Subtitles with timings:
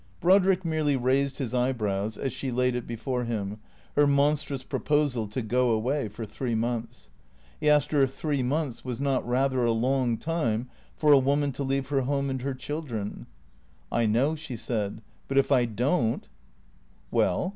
[0.19, 3.57] Brodrick merely raised his eyebrows as she laid it before him
[3.95, 7.11] •—her monstrous proposal to go away— for three months.
[7.59, 11.51] He asked her if three months was not rather a long time for a woman
[11.51, 13.27] to leave her home and her children?
[13.91, 16.27] "I know," she said, "but if I don't"
[17.11, 17.49] "Well?"